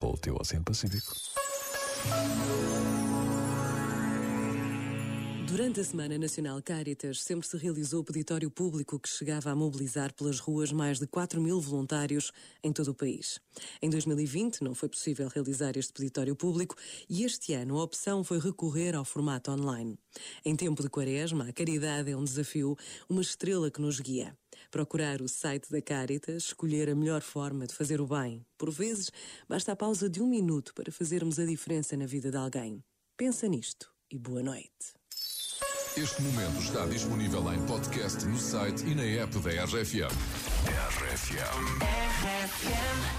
Ou 0.00 0.14
o 0.14 0.18
teu 0.18 0.36
Oceano 0.36 0.64
Pacífico. 0.64 1.14
Durante 5.48 5.80
a 5.80 5.84
Semana 5.84 6.16
Nacional 6.18 6.62
Caritas, 6.62 7.22
sempre 7.22 7.48
se 7.48 7.56
realizou 7.56 8.02
o 8.02 8.04
peditório 8.04 8.50
público 8.50 8.98
que 8.98 9.08
chegava 9.08 9.50
a 9.50 9.56
mobilizar 9.56 10.12
pelas 10.12 10.38
ruas 10.38 10.70
mais 10.70 11.00
de 11.00 11.06
4 11.06 11.40
mil 11.40 11.60
voluntários 11.60 12.30
em 12.62 12.72
todo 12.72 12.92
o 12.92 12.94
país. 12.94 13.40
Em 13.82 13.90
2020 13.90 14.62
não 14.62 14.74
foi 14.74 14.88
possível 14.88 15.26
realizar 15.26 15.76
este 15.76 15.92
peditório 15.92 16.36
público 16.36 16.76
e 17.08 17.24
este 17.24 17.54
ano 17.54 17.78
a 17.78 17.82
opção 17.82 18.22
foi 18.22 18.38
recorrer 18.38 18.94
ao 18.94 19.04
formato 19.04 19.50
online. 19.50 19.98
Em 20.44 20.54
tempo 20.54 20.82
de 20.82 20.90
quaresma, 20.90 21.48
a 21.48 21.52
caridade 21.52 22.10
é 22.10 22.16
um 22.16 22.24
desafio, 22.24 22.76
uma 23.08 23.22
estrela 23.22 23.70
que 23.70 23.80
nos 23.80 23.98
guia. 23.98 24.36
Procurar 24.70 25.22
o 25.22 25.28
site 25.28 25.70
da 25.70 25.80
Caritas, 25.80 26.44
escolher 26.44 26.88
a 26.90 26.94
melhor 26.94 27.22
forma 27.22 27.66
de 27.66 27.74
fazer 27.74 28.00
o 28.00 28.06
bem. 28.06 28.44
Por 28.56 28.70
vezes, 28.70 29.10
basta 29.48 29.72
a 29.72 29.76
pausa 29.76 30.08
de 30.08 30.22
um 30.22 30.26
minuto 30.26 30.74
para 30.74 30.92
fazermos 30.92 31.38
a 31.38 31.44
diferença 31.44 31.96
na 31.96 32.06
vida 32.06 32.30
de 32.30 32.36
alguém. 32.36 32.82
Pensa 33.16 33.48
nisto 33.48 33.90
e 34.10 34.18
boa 34.18 34.42
noite. 34.42 34.98
Este 35.96 36.22
momento 36.22 36.60
está 36.60 36.86
disponível 36.86 37.52
em 37.52 37.66
podcast 37.66 38.24
no 38.24 38.38
site 38.38 38.86
e 38.86 38.94
na 38.94 39.02
app 39.02 39.36
da 39.40 39.64
RFM. 39.64 40.14
RFM. 40.68 41.88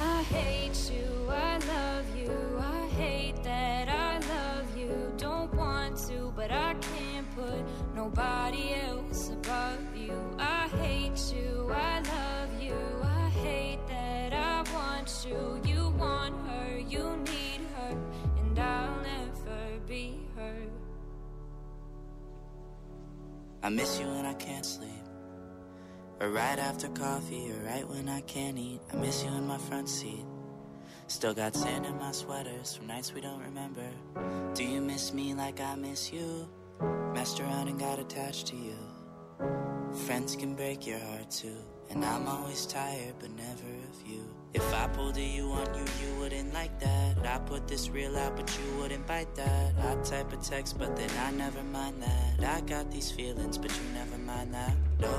I 0.00 0.22
hate 0.32 0.92
you, 0.92 1.28
I 1.28 1.58
love 1.66 2.06
you, 2.16 2.30
I 2.60 2.86
hate 2.94 3.42
that 3.42 3.88
I 3.88 4.20
love 4.28 4.78
you. 4.78 5.12
Don't 5.16 5.52
want 5.56 5.96
to, 6.06 6.32
but 6.36 6.52
I 6.52 6.74
can't 6.74 7.26
put 7.34 7.64
nobody 7.96 8.74
else 8.74 8.77
I 23.62 23.70
miss 23.70 23.98
you 23.98 24.06
when 24.06 24.24
I 24.24 24.34
can't 24.34 24.64
sleep. 24.64 24.90
Or 26.20 26.30
right 26.30 26.58
after 26.58 26.88
coffee, 26.88 27.50
or 27.50 27.64
right 27.64 27.88
when 27.88 28.08
I 28.08 28.20
can't 28.22 28.56
eat. 28.58 28.80
I 28.92 28.96
miss 28.96 29.24
you 29.24 29.30
in 29.30 29.46
my 29.46 29.58
front 29.58 29.88
seat. 29.88 30.24
Still 31.08 31.34
got 31.34 31.54
sand 31.54 31.86
in 31.86 31.98
my 31.98 32.12
sweaters 32.12 32.76
from 32.76 32.86
nights 32.86 33.12
we 33.12 33.20
don't 33.20 33.40
remember. 33.40 33.86
Do 34.54 34.64
you 34.64 34.80
miss 34.80 35.12
me 35.12 35.34
like 35.34 35.60
I 35.60 35.74
miss 35.74 36.12
you? 36.12 36.48
Messed 37.14 37.40
around 37.40 37.68
and 37.68 37.78
got 37.78 37.98
attached 37.98 38.46
to 38.48 38.56
you. 38.56 39.67
Friends 39.94 40.36
can 40.36 40.54
break 40.54 40.86
your 40.86 40.98
heart 40.98 41.30
too. 41.30 41.56
And 41.90 42.04
I'm 42.04 42.26
always 42.26 42.66
tired, 42.66 43.14
but 43.18 43.30
never 43.30 43.68
of 43.90 44.06
you. 44.06 44.24
If 44.54 44.74
I 44.74 44.86
pulled 44.88 45.16
a 45.16 45.22
you 45.22 45.50
on 45.50 45.66
you, 45.74 45.84
you 46.02 46.18
wouldn't 46.18 46.52
like 46.52 46.78
that. 46.80 47.26
I 47.26 47.38
put 47.38 47.66
this 47.66 47.88
real 47.88 48.16
out, 48.16 48.36
but 48.36 48.50
you 48.58 48.78
wouldn't 48.78 49.06
bite 49.06 49.34
that. 49.34 49.72
I 49.82 49.94
type 50.02 50.32
a 50.32 50.36
text, 50.36 50.78
but 50.78 50.96
then 50.96 51.10
I 51.20 51.30
never 51.30 51.62
mind 51.62 52.02
that. 52.02 52.44
I 52.44 52.60
got 52.62 52.90
these 52.90 53.10
feelings, 53.10 53.58
but 53.58 53.70
you 53.70 53.82
never 53.94 54.18
mind 54.18 54.54
that. 54.54 54.72
No, 55.00 55.14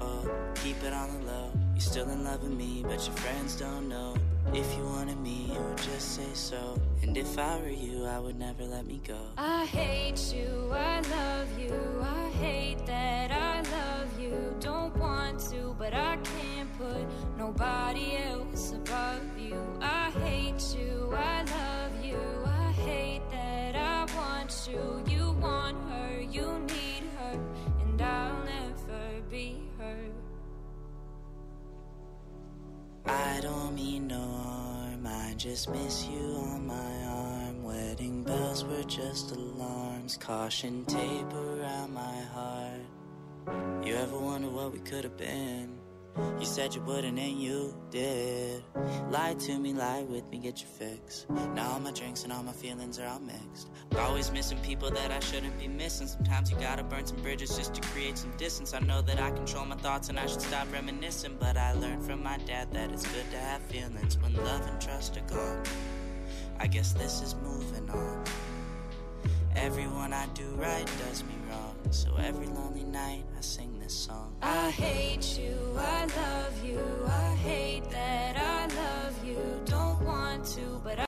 oh, 0.00 0.28
keep 0.56 0.82
it 0.84 0.92
on 0.92 1.20
the 1.20 1.26
low. 1.26 1.50
You're 1.72 1.80
still 1.80 2.08
in 2.08 2.24
love 2.24 2.42
with 2.42 2.52
me, 2.52 2.84
but 2.86 3.04
your 3.06 3.16
friends 3.16 3.56
don't 3.56 3.88
know. 3.88 4.14
If 4.52 4.76
you 4.76 4.84
wanted 4.84 5.18
me, 5.18 5.50
you 5.52 5.60
would 5.60 5.78
just 5.78 6.14
say 6.14 6.32
so. 6.34 6.80
And 7.02 7.16
if 7.16 7.38
I 7.38 7.58
were 7.58 7.68
you, 7.68 8.04
I 8.04 8.18
would 8.20 8.38
never 8.38 8.64
let 8.64 8.86
me 8.86 9.00
go. 9.06 9.18
I 9.36 9.64
hate 9.66 10.32
you, 10.32 10.70
I 10.72 11.00
love 11.00 11.58
you, 11.58 11.74
I 12.02 12.28
hate 12.30 12.86
that 12.86 13.32
I 13.32 13.56
love 13.62 13.73
nobody 17.44 18.16
else 18.16 18.72
above 18.72 19.38
you. 19.38 19.60
I 19.80 20.10
hate 20.24 20.64
you, 20.78 21.12
I 21.14 21.42
love 21.42 22.02
you, 22.02 22.22
I 22.46 22.72
hate 22.72 23.22
that 23.30 23.76
I 23.76 24.06
want 24.16 24.66
you. 24.70 25.04
You 25.14 25.32
want 25.32 25.76
her, 25.90 26.22
you 26.22 26.46
need 26.60 27.04
her, 27.18 27.38
and 27.82 28.00
I'll 28.00 28.42
never 28.44 29.20
be 29.30 29.58
her. 29.78 29.98
I 33.04 33.40
don't 33.42 33.74
mean 33.74 34.06
no 34.06 34.24
harm, 34.46 35.06
I 35.06 35.34
just 35.36 35.68
miss 35.68 36.06
you 36.06 36.26
on 36.50 36.66
my 36.66 36.96
arm. 37.04 37.62
Wedding 37.62 38.24
bells 38.24 38.64
were 38.64 38.84
just 38.84 39.32
alarms, 39.32 40.16
caution 40.16 40.86
tape 40.86 41.32
around 41.34 41.92
my 41.92 42.20
heart. 42.36 43.84
You 43.84 43.96
ever 43.96 44.18
wonder 44.18 44.48
what 44.48 44.72
we 44.72 44.78
could 44.78 45.04
have 45.04 45.18
been? 45.18 45.83
You 46.16 46.46
said 46.46 46.74
you 46.74 46.80
wouldn't, 46.82 47.18
and 47.18 47.40
you 47.40 47.74
did. 47.90 48.62
Lie 49.10 49.34
to 49.40 49.58
me, 49.58 49.72
lie 49.72 50.02
with 50.02 50.30
me, 50.30 50.38
get 50.38 50.60
your 50.60 50.68
fix. 50.68 51.26
Now 51.54 51.72
all 51.72 51.80
my 51.80 51.90
drinks 51.90 52.22
and 52.24 52.32
all 52.32 52.42
my 52.42 52.52
feelings 52.52 52.98
are 52.98 53.06
all 53.06 53.20
mixed. 53.20 53.70
Always 53.98 54.30
missing 54.30 54.58
people 54.58 54.90
that 54.90 55.10
I 55.10 55.20
shouldn't 55.20 55.58
be 55.58 55.68
missing. 55.68 56.06
Sometimes 56.06 56.50
you 56.50 56.56
gotta 56.58 56.84
burn 56.84 57.06
some 57.06 57.20
bridges 57.22 57.56
just 57.56 57.74
to 57.74 57.80
create 57.88 58.16
some 58.18 58.36
distance. 58.36 58.74
I 58.74 58.80
know 58.80 59.02
that 59.02 59.20
I 59.20 59.30
control 59.30 59.64
my 59.64 59.76
thoughts 59.76 60.08
and 60.08 60.18
I 60.18 60.26
should 60.26 60.42
stop 60.42 60.70
reminiscing. 60.72 61.36
But 61.40 61.56
I 61.56 61.72
learned 61.72 62.04
from 62.04 62.22
my 62.22 62.38
dad 62.38 62.72
that 62.72 62.90
it's 62.90 63.06
good 63.06 63.30
to 63.30 63.38
have 63.38 63.62
feelings 63.62 64.18
when 64.18 64.34
love 64.34 64.66
and 64.66 64.80
trust 64.80 65.16
are 65.16 65.20
gone. 65.22 65.62
I 66.58 66.66
guess 66.66 66.92
this 66.92 67.22
is 67.22 67.34
moving 67.42 67.88
on. 67.90 68.24
Everyone 69.56 70.12
I 70.12 70.26
do 70.34 70.46
right 70.56 70.88
does 71.06 71.22
me 71.24 71.34
wrong. 71.48 71.76
So 71.90 72.16
every 72.16 72.46
lonely 72.46 72.84
night 72.84 73.24
I 73.36 73.40
sing 73.40 73.78
this 73.78 73.94
song. 73.94 74.36
I 74.42 74.70
hate 74.70 75.38
you, 75.38 75.56
I 75.76 76.06
love 76.06 76.64
you, 76.64 76.80
I 77.06 77.34
hate 77.34 77.90
that 77.90 78.23